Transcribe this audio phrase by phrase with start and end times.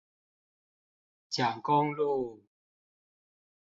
[1.29, 2.43] 蔣公路